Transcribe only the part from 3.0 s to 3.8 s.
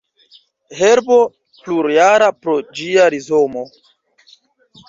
rizomo.